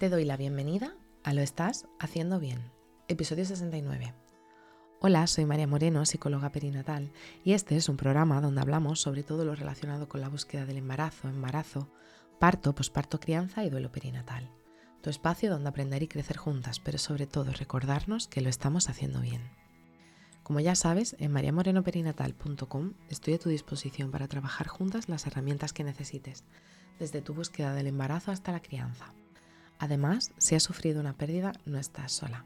Te 0.00 0.08
doy 0.08 0.24
la 0.24 0.38
bienvenida 0.38 0.94
a 1.24 1.34
Lo 1.34 1.42
Estás 1.42 1.86
Haciendo 1.98 2.40
Bien, 2.40 2.72
episodio 3.06 3.44
69. 3.44 4.14
Hola, 4.98 5.26
soy 5.26 5.44
María 5.44 5.66
Moreno, 5.66 6.06
psicóloga 6.06 6.50
perinatal, 6.52 7.12
y 7.44 7.52
este 7.52 7.76
es 7.76 7.86
un 7.90 7.98
programa 7.98 8.40
donde 8.40 8.62
hablamos 8.62 8.98
sobre 8.98 9.24
todo 9.24 9.44
lo 9.44 9.54
relacionado 9.54 10.08
con 10.08 10.22
la 10.22 10.30
búsqueda 10.30 10.64
del 10.64 10.78
embarazo, 10.78 11.28
embarazo, 11.28 11.92
parto, 12.38 12.74
posparto, 12.74 13.20
crianza 13.20 13.62
y 13.62 13.68
duelo 13.68 13.92
perinatal. 13.92 14.50
Tu 15.02 15.10
espacio 15.10 15.50
donde 15.50 15.68
aprender 15.68 16.02
y 16.02 16.08
crecer 16.08 16.38
juntas, 16.38 16.80
pero 16.80 16.96
sobre 16.96 17.26
todo 17.26 17.52
recordarnos 17.52 18.26
que 18.26 18.40
lo 18.40 18.48
estamos 18.48 18.88
haciendo 18.88 19.20
bien. 19.20 19.50
Como 20.42 20.60
ya 20.60 20.76
sabes, 20.76 21.14
en 21.18 21.30
mariamorenoperinatal.com 21.30 22.94
estoy 23.10 23.34
a 23.34 23.38
tu 23.38 23.50
disposición 23.50 24.10
para 24.12 24.28
trabajar 24.28 24.66
juntas 24.66 25.10
las 25.10 25.26
herramientas 25.26 25.74
que 25.74 25.84
necesites, 25.84 26.44
desde 26.98 27.20
tu 27.20 27.34
búsqueda 27.34 27.74
del 27.74 27.88
embarazo 27.88 28.30
hasta 28.32 28.50
la 28.50 28.60
crianza 28.60 29.12
Además, 29.80 30.32
si 30.36 30.54
has 30.54 30.62
sufrido 30.62 31.00
una 31.00 31.14
pérdida, 31.14 31.54
no 31.64 31.78
estás 31.78 32.12
sola. 32.12 32.44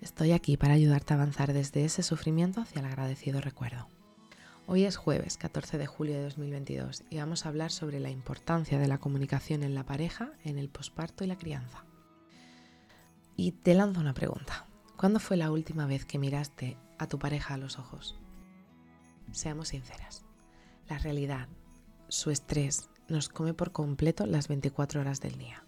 Estoy 0.00 0.32
aquí 0.32 0.56
para 0.56 0.72
ayudarte 0.72 1.12
a 1.12 1.18
avanzar 1.18 1.52
desde 1.52 1.84
ese 1.84 2.02
sufrimiento 2.02 2.62
hacia 2.62 2.80
el 2.80 2.86
agradecido 2.86 3.42
recuerdo. 3.42 3.86
Hoy 4.66 4.84
es 4.84 4.96
jueves 4.96 5.36
14 5.36 5.76
de 5.76 5.86
julio 5.86 6.14
de 6.14 6.22
2022 6.22 7.04
y 7.10 7.18
vamos 7.18 7.44
a 7.44 7.50
hablar 7.50 7.70
sobre 7.70 8.00
la 8.00 8.08
importancia 8.08 8.78
de 8.78 8.88
la 8.88 8.96
comunicación 8.96 9.62
en 9.62 9.74
la 9.74 9.84
pareja, 9.84 10.32
en 10.42 10.56
el 10.56 10.70
posparto 10.70 11.22
y 11.22 11.26
la 11.26 11.36
crianza. 11.36 11.84
Y 13.36 13.52
te 13.52 13.74
lanzo 13.74 14.00
una 14.00 14.14
pregunta. 14.14 14.64
¿Cuándo 14.96 15.20
fue 15.20 15.36
la 15.36 15.50
última 15.50 15.84
vez 15.84 16.06
que 16.06 16.18
miraste 16.18 16.78
a 16.96 17.08
tu 17.08 17.18
pareja 17.18 17.54
a 17.54 17.58
los 17.58 17.78
ojos? 17.78 18.18
Seamos 19.32 19.68
sinceras. 19.68 20.24
La 20.88 20.96
realidad, 20.96 21.46
su 22.08 22.30
estrés, 22.30 22.88
nos 23.06 23.28
come 23.28 23.52
por 23.52 23.70
completo 23.70 24.24
las 24.24 24.48
24 24.48 25.02
horas 25.02 25.20
del 25.20 25.36
día 25.36 25.62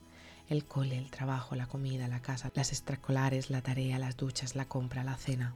el 0.48 0.64
cole, 0.64 0.98
el 0.98 1.10
trabajo, 1.10 1.54
la 1.54 1.66
comida, 1.66 2.08
la 2.08 2.20
casa, 2.20 2.50
las 2.54 2.72
extracolares, 2.72 3.50
la 3.50 3.62
tarea, 3.62 3.98
las 3.98 4.16
duchas, 4.16 4.56
la 4.56 4.66
compra, 4.66 5.04
la 5.04 5.16
cena. 5.16 5.54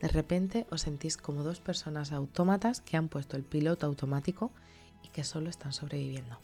De 0.00 0.08
repente 0.08 0.66
os 0.70 0.82
sentís 0.82 1.16
como 1.16 1.42
dos 1.42 1.60
personas 1.60 2.12
autómatas 2.12 2.80
que 2.80 2.96
han 2.96 3.08
puesto 3.08 3.36
el 3.36 3.44
piloto 3.44 3.86
automático 3.86 4.52
y 5.02 5.08
que 5.08 5.24
solo 5.24 5.50
están 5.50 5.72
sobreviviendo. 5.72 6.38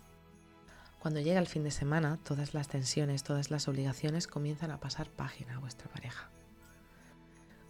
Cuando 0.98 1.20
llega 1.20 1.39
el 1.39 1.47
fin 1.47 1.64
de 1.64 1.70
semana, 1.70 2.19
todas 2.25 2.55
las 2.55 2.69
tensiones, 2.69 3.22
todas 3.22 3.50
las 3.50 3.69
obligaciones 3.69 4.27
comienzan 4.27 4.70
a 4.70 4.80
pasar 4.80 5.11
página 5.11 5.56
a 5.56 5.58
vuestra 5.58 5.89
pareja. 5.91 6.30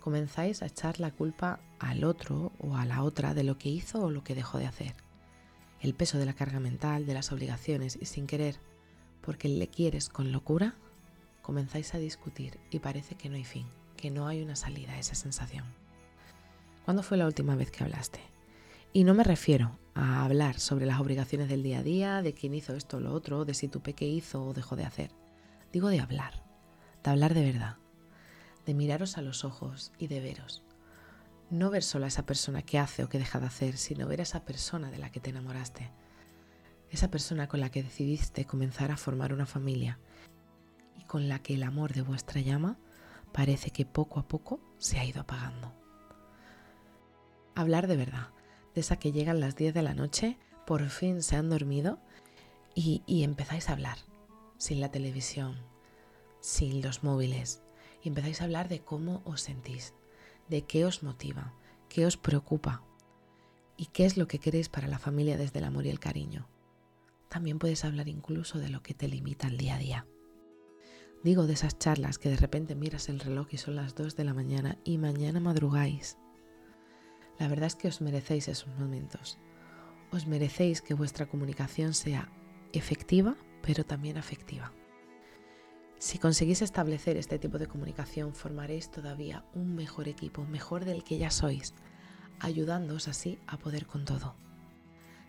Comenzáis 0.00 0.62
a 0.62 0.66
echar 0.66 1.00
la 1.00 1.10
culpa 1.10 1.60
al 1.78 2.04
otro 2.04 2.52
o 2.60 2.76
a 2.76 2.84
la 2.84 3.02
otra 3.02 3.34
de 3.34 3.42
lo 3.42 3.58
que 3.58 3.70
hizo 3.70 4.02
o 4.02 4.10
lo 4.10 4.22
que 4.22 4.34
dejó 4.34 4.58
de 4.58 4.66
hacer. 4.66 4.94
El 5.80 5.94
peso 5.94 6.18
de 6.18 6.26
la 6.26 6.34
carga 6.34 6.60
mental, 6.60 7.06
de 7.06 7.14
las 7.14 7.32
obligaciones 7.32 7.98
y 8.00 8.04
sin 8.04 8.26
querer 8.26 8.60
porque 9.24 9.48
le 9.48 9.68
quieres 9.68 10.08
con 10.08 10.32
locura, 10.32 10.74
comenzáis 11.42 11.94
a 11.94 11.98
discutir 11.98 12.58
y 12.70 12.78
parece 12.78 13.14
que 13.14 13.28
no 13.28 13.36
hay 13.36 13.44
fin, 13.44 13.66
que 13.96 14.10
no 14.10 14.26
hay 14.26 14.42
una 14.42 14.56
salida 14.56 14.92
a 14.92 14.98
esa 14.98 15.14
sensación. 15.14 15.64
¿Cuándo 16.84 17.02
fue 17.02 17.16
la 17.16 17.26
última 17.26 17.56
vez 17.56 17.70
que 17.70 17.84
hablaste? 17.84 18.20
Y 18.92 19.04
no 19.04 19.14
me 19.14 19.24
refiero 19.24 19.78
a 19.94 20.24
hablar 20.24 20.60
sobre 20.60 20.86
las 20.86 21.00
obligaciones 21.00 21.48
del 21.48 21.62
día 21.62 21.78
a 21.78 21.82
día, 21.82 22.22
de 22.22 22.34
quién 22.34 22.54
hizo 22.54 22.74
esto 22.74 22.98
o 22.98 23.00
lo 23.00 23.12
otro, 23.12 23.44
de 23.44 23.54
si 23.54 23.68
tu 23.68 23.80
peque 23.80 24.06
hizo 24.06 24.44
o 24.44 24.52
dejó 24.52 24.76
de 24.76 24.84
hacer. 24.84 25.10
Digo 25.72 25.88
de 25.88 26.00
hablar, 26.00 26.44
de 27.02 27.10
hablar 27.10 27.32
de 27.34 27.44
verdad, 27.44 27.76
de 28.66 28.74
miraros 28.74 29.16
a 29.16 29.22
los 29.22 29.44
ojos 29.44 29.92
y 29.98 30.08
de 30.08 30.20
veros. 30.20 30.62
No 31.50 31.70
ver 31.70 31.82
solo 31.82 32.04
a 32.04 32.08
esa 32.08 32.26
persona 32.26 32.62
que 32.62 32.78
hace 32.78 33.02
o 33.04 33.08
que 33.08 33.18
deja 33.18 33.40
de 33.40 33.46
hacer, 33.46 33.78
sino 33.78 34.06
ver 34.06 34.20
a 34.20 34.24
esa 34.24 34.44
persona 34.44 34.90
de 34.90 34.98
la 34.98 35.10
que 35.10 35.20
te 35.20 35.30
enamoraste, 35.30 35.90
esa 36.94 37.10
persona 37.10 37.48
con 37.48 37.60
la 37.60 37.70
que 37.70 37.82
decidiste 37.82 38.44
comenzar 38.44 38.90
a 38.90 38.96
formar 38.96 39.32
una 39.32 39.46
familia 39.46 39.98
y 40.96 41.04
con 41.04 41.28
la 41.28 41.40
que 41.40 41.54
el 41.54 41.62
amor 41.62 41.92
de 41.92 42.02
vuestra 42.02 42.40
llama 42.40 42.78
parece 43.32 43.70
que 43.70 43.84
poco 43.84 44.20
a 44.20 44.28
poco 44.28 44.60
se 44.78 44.98
ha 44.98 45.04
ido 45.04 45.20
apagando. 45.20 45.74
Hablar 47.54 47.88
de 47.88 47.96
verdad, 47.96 48.28
de 48.74 48.80
esa 48.80 48.96
que 48.96 49.12
llegan 49.12 49.40
las 49.40 49.56
10 49.56 49.74
de 49.74 49.82
la 49.82 49.94
noche, 49.94 50.38
por 50.66 50.88
fin 50.88 51.22
se 51.22 51.36
han 51.36 51.50
dormido 51.50 51.98
y, 52.74 53.02
y 53.06 53.24
empezáis 53.24 53.68
a 53.68 53.72
hablar, 53.72 53.98
sin 54.56 54.80
la 54.80 54.90
televisión, 54.90 55.58
sin 56.40 56.80
los 56.80 57.02
móviles, 57.02 57.62
y 58.02 58.08
empezáis 58.08 58.40
a 58.40 58.44
hablar 58.44 58.68
de 58.68 58.80
cómo 58.80 59.20
os 59.24 59.40
sentís, 59.40 59.94
de 60.48 60.62
qué 60.62 60.84
os 60.84 61.02
motiva, 61.02 61.54
qué 61.88 62.06
os 62.06 62.16
preocupa 62.16 62.82
y 63.76 63.86
qué 63.86 64.04
es 64.04 64.16
lo 64.16 64.28
que 64.28 64.38
queréis 64.38 64.68
para 64.68 64.88
la 64.88 64.98
familia 64.98 65.36
desde 65.36 65.58
el 65.58 65.64
amor 65.64 65.86
y 65.86 65.90
el 65.90 66.00
cariño. 66.00 66.46
También 67.28 67.58
puedes 67.58 67.84
hablar 67.84 68.08
incluso 68.08 68.58
de 68.58 68.68
lo 68.68 68.82
que 68.82 68.94
te 68.94 69.08
limita 69.08 69.48
el 69.48 69.56
día 69.56 69.76
a 69.76 69.78
día. 69.78 70.06
Digo 71.22 71.46
de 71.46 71.54
esas 71.54 71.78
charlas 71.78 72.18
que 72.18 72.28
de 72.28 72.36
repente 72.36 72.74
miras 72.74 73.08
el 73.08 73.18
reloj 73.18 73.48
y 73.50 73.56
son 73.56 73.76
las 73.76 73.94
2 73.94 74.14
de 74.14 74.24
la 74.24 74.34
mañana 74.34 74.78
y 74.84 74.98
mañana 74.98 75.40
madrugáis. 75.40 76.18
La 77.38 77.48
verdad 77.48 77.66
es 77.66 77.76
que 77.76 77.88
os 77.88 78.00
merecéis 78.00 78.48
esos 78.48 78.68
momentos. 78.78 79.38
Os 80.12 80.26
merecéis 80.26 80.82
que 80.82 80.94
vuestra 80.94 81.26
comunicación 81.26 81.94
sea 81.94 82.30
efectiva, 82.72 83.36
pero 83.62 83.84
también 83.84 84.18
afectiva. 84.18 84.72
Si 85.98 86.18
conseguís 86.18 86.60
establecer 86.60 87.16
este 87.16 87.38
tipo 87.38 87.58
de 87.58 87.66
comunicación, 87.66 88.34
formaréis 88.34 88.90
todavía 88.90 89.46
un 89.54 89.74
mejor 89.74 90.08
equipo, 90.08 90.44
mejor 90.44 90.84
del 90.84 91.02
que 91.02 91.16
ya 91.16 91.30
sois, 91.30 91.72
ayudándoos 92.40 93.08
así 93.08 93.38
a 93.46 93.56
poder 93.56 93.86
con 93.86 94.04
todo. 94.04 94.36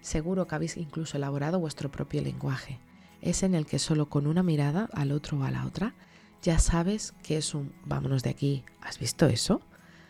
Seguro 0.05 0.45
que 0.45 0.53
habéis 0.53 0.77
incluso 0.77 1.17
elaborado 1.17 1.59
vuestro 1.59 1.89
propio 1.89 2.21
lenguaje, 2.21 2.79
es 3.21 3.41
en 3.41 3.55
el 3.55 3.65
que 3.65 3.79
solo 3.79 4.07
con 4.07 4.27
una 4.27 4.43
mirada 4.43 4.87
al 4.93 5.11
otro 5.11 5.39
o 5.39 5.43
a 5.43 5.49
la 5.49 5.65
otra 5.65 5.95
ya 6.43 6.59
sabes 6.59 7.15
que 7.23 7.37
es 7.37 7.55
un 7.55 7.73
vámonos 7.85 8.21
de 8.21 8.29
aquí, 8.29 8.63
¿has 8.81 8.99
visto 8.99 9.25
eso? 9.25 9.63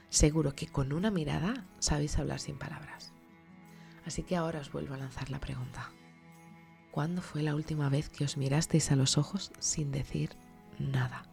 Seguro 0.10 0.54
que 0.54 0.68
con 0.68 0.92
una 0.92 1.12
mirada 1.12 1.66
sabéis 1.80 2.20
hablar 2.20 2.42
sin 2.42 2.58
palabras. 2.58 3.14
Así 4.06 4.24
que 4.24 4.36
ahora 4.36 4.60
os 4.60 4.70
vuelvo 4.70 4.96
a 4.96 4.98
lanzar 4.98 5.30
la 5.30 5.40
pregunta. 5.40 5.90
¿Cuándo 6.92 7.22
fue 7.22 7.42
la 7.42 7.56
última 7.56 7.88
vez 7.88 8.10
que 8.10 8.26
os 8.26 8.36
mirasteis 8.36 8.92
a 8.92 8.98
los 8.98 9.18
ojos 9.18 9.54
sin 9.60 9.94
decir 9.94 10.32
nada? 10.78 11.24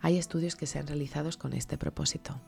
Hay 0.00 0.18
estudios 0.18 0.54
que 0.54 0.66
se 0.66 0.78
han 0.78 0.86
realizado 0.86 1.30
con 1.36 1.52
este 1.52 1.78
propósito. 1.78 2.40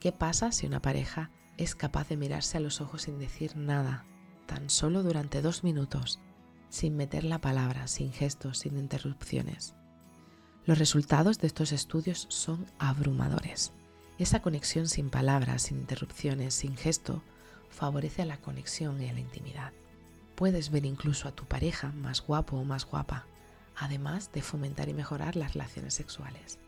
¿Qué 0.00 0.10
pasa 0.10 0.50
si 0.50 0.66
una 0.66 0.82
pareja 0.82 1.30
es 1.56 1.76
capaz 1.76 2.08
de 2.08 2.16
mirarse 2.16 2.56
a 2.56 2.60
los 2.60 2.80
ojos 2.80 3.02
sin 3.02 3.20
decir 3.20 3.56
nada? 3.56 4.04
Tan 4.46 4.70
solo 4.70 5.02
durante 5.02 5.42
dos 5.42 5.64
minutos, 5.64 6.20
sin 6.68 6.96
meter 6.96 7.24
la 7.24 7.40
palabra, 7.40 7.86
sin 7.86 8.12
gestos, 8.12 8.58
sin 8.58 8.78
interrupciones. 8.78 9.74
Los 10.66 10.78
resultados 10.78 11.38
de 11.38 11.46
estos 11.46 11.72
estudios 11.72 12.26
son 12.30 12.66
abrumadores. 12.78 13.72
Esa 14.18 14.40
conexión 14.40 14.88
sin 14.88 15.10
palabras, 15.10 15.62
sin 15.62 15.78
interrupciones, 15.78 16.54
sin 16.54 16.76
gesto, 16.76 17.22
favorece 17.70 18.22
a 18.22 18.26
la 18.26 18.38
conexión 18.38 19.00
y 19.02 19.08
a 19.08 19.12
la 19.12 19.20
intimidad. 19.20 19.72
Puedes 20.34 20.70
ver 20.70 20.86
incluso 20.86 21.28
a 21.28 21.32
tu 21.32 21.44
pareja 21.44 21.92
más 21.92 22.22
guapo 22.22 22.56
o 22.56 22.64
más 22.64 22.86
guapa, 22.86 23.26
además 23.76 24.30
de 24.32 24.42
fomentar 24.42 24.88
y 24.88 24.94
mejorar 24.94 25.36
las 25.36 25.54
relaciones 25.54 25.94
sexuales. 25.94 26.58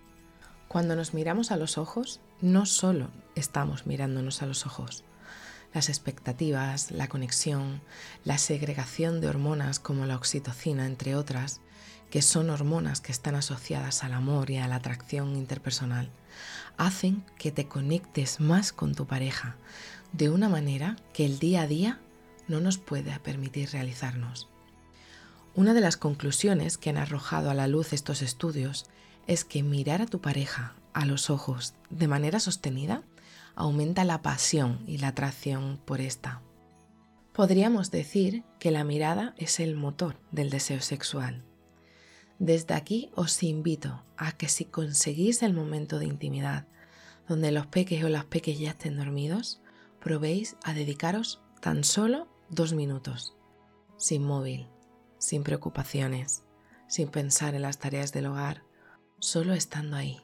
Cuando 0.69 0.97
nos 0.97 1.15
miramos 1.15 1.53
a 1.53 1.57
los 1.57 1.79
ojos, 1.79 2.21
no 2.41 2.67
solo 2.67 3.09
estamos 3.35 3.87
mirándonos 3.87 4.43
a 4.43 4.47
los 4.47 4.67
ojos, 4.67 5.05
las 5.77 5.91
expectativas, 5.91 6.91
la 6.91 7.07
conexión, 7.07 7.83
la 8.25 8.39
segregación 8.39 9.21
de 9.21 9.29
hormonas 9.29 9.79
como 9.79 10.07
la 10.07 10.17
oxitocina, 10.17 10.87
entre 10.87 11.15
otras, 11.15 11.61
que 12.11 12.23
son 12.23 12.49
hormonas 12.49 13.03
que 13.03 13.13
están 13.13 13.35
asociadas 13.35 14.03
al 14.03 14.15
amor 14.15 14.51
y 14.51 14.57
a 14.57 14.69
la 14.69 14.77
atracción 14.77 15.37
interpersonal, 15.37 16.09
hacen 16.79 17.27
que 17.37 17.53
te 17.53 17.69
conectes 17.69 18.41
más 18.41 18.73
con 18.73 18.95
tu 18.95 19.07
pareja 19.07 19.57
de 20.15 20.31
una 20.31 20.49
manera 20.49 20.97
que 21.13 21.27
el 21.27 21.39
día 21.39 21.61
a 21.61 21.67
día 21.67 22.01
no 22.49 22.63
nos 22.63 22.79
puede 22.79 23.13
permitir 23.21 23.69
realizarnos. 23.73 24.49
Una 25.55 25.75
de 25.75 25.83
las 25.83 25.99
conclusiones 25.99 26.79
que 26.79 26.89
han 26.89 26.97
arrojado 26.97 27.51
a 27.51 27.55
la 27.55 27.69
luz 27.69 27.93
estos 27.93 28.23
estudios 28.23 28.87
es 29.27 29.45
que 29.45 29.63
mirar 29.63 30.01
a 30.01 30.07
tu 30.07 30.23
pareja 30.23 30.73
a 30.95 31.05
los 31.05 31.29
ojos 31.29 31.75
de 31.91 32.09
manera 32.09 32.41
sostenida 32.41 33.03
aumenta 33.57 34.05
la 34.05 34.23
pasión 34.23 34.85
y 34.87 34.99
la 34.99 35.09
atracción 35.09 35.81
por 35.85 36.01
esta. 36.01 36.43
Podríamos 37.33 37.91
decir 37.91 38.45
que 38.61 38.71
la 38.71 38.85
mirada 38.85 39.35
es 39.39 39.61
el 39.61 39.75
motor 39.75 40.21
del 40.31 40.51
deseo 40.51 40.81
sexual. 40.81 41.43
Desde 42.39 42.75
aquí 42.75 43.11
os 43.15 43.43
invito 43.43 44.05
a 44.17 44.33
que 44.33 44.49
si 44.49 44.67
conseguís 44.67 45.43
el 45.43 45.55
momento 45.55 45.99
de 45.99 46.05
intimidad, 46.05 46.67
donde 47.27 47.51
los 47.51 47.67
peques 47.67 48.05
o 48.05 48.09
las 48.09 48.27
peques 48.27 48.59
ya 48.59 48.71
estén 48.71 48.97
dormidos, 48.97 49.61
probéis 50.01 50.57
a 50.63 50.75
dedicaros 50.75 51.43
tan 51.61 51.83
solo 51.83 52.29
dos 52.51 52.75
minutos, 52.75 53.37
sin 53.97 54.23
móvil, 54.23 54.69
sin 55.19 55.43
preocupaciones, 55.43 56.45
sin 56.89 57.09
pensar 57.09 57.55
en 57.55 57.63
las 57.63 57.79
tareas 57.79 58.13
del 58.13 58.27
hogar, 58.27 58.63
solo 59.19 59.55
estando 59.55 59.97
ahí, 59.97 60.21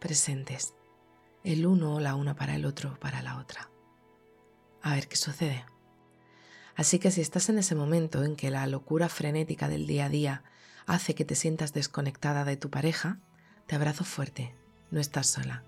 presentes 0.00 0.74
el 1.44 1.66
uno 1.66 1.94
o 1.94 2.00
la 2.00 2.16
una 2.16 2.34
para 2.34 2.56
el 2.56 2.64
otro 2.64 2.98
para 2.98 3.22
la 3.22 3.38
otra. 3.38 3.70
A 4.82 4.94
ver 4.94 5.06
qué 5.06 5.16
sucede. 5.16 5.64
Así 6.74 6.98
que 6.98 7.10
si 7.10 7.20
estás 7.20 7.48
en 7.48 7.58
ese 7.58 7.74
momento 7.74 8.24
en 8.24 8.34
que 8.34 8.50
la 8.50 8.66
locura 8.66 9.08
frenética 9.08 9.68
del 9.68 9.86
día 9.86 10.06
a 10.06 10.08
día 10.08 10.42
hace 10.86 11.14
que 11.14 11.24
te 11.24 11.36
sientas 11.36 11.72
desconectada 11.72 12.44
de 12.44 12.56
tu 12.56 12.70
pareja, 12.70 13.20
te 13.66 13.76
abrazo 13.76 14.04
fuerte, 14.04 14.54
no 14.90 15.00
estás 15.00 15.28
sola. 15.28 15.62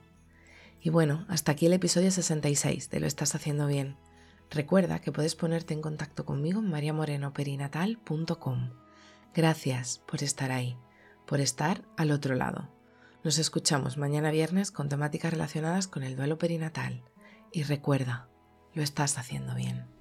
Y 0.81 0.91
bueno, 0.91 1.25
hasta 1.29 1.53
aquí 1.53 1.67
el 1.67 1.73
episodio 1.73 2.11
66 2.11 2.91
de 2.91 3.01
Lo 3.01 3.07
estás 3.07 3.35
haciendo 3.35 3.67
bien. 3.67 3.97
Recuerda 4.51 5.01
que 5.01 5.13
puedes 5.13 5.35
ponerte 5.35 5.75
en 5.75 5.83
contacto 5.83 6.25
conmigo 6.25 6.61
en 6.61 6.71
mariamorenoperinatal.com. 6.71 8.71
Gracias 9.35 9.99
por 10.07 10.23
estar 10.23 10.53
ahí, 10.53 10.77
por 11.27 11.41
estar 11.41 11.83
al 11.97 12.11
otro 12.11 12.35
lado. 12.35 12.76
Nos 13.27 13.39
escuchamos 13.39 13.97
mañana 13.97 14.31
viernes 14.31 14.71
con 14.71 14.89
temáticas 14.89 15.33
relacionadas 15.33 15.89
con 15.89 16.05
el 16.05 16.15
duelo 16.15 16.39
perinatal. 16.39 17.03
Y 17.51 17.65
recuerda, 17.65 18.29
lo 18.73 18.85
estás 18.85 19.19
haciendo 19.19 19.57
bien. 19.57 19.96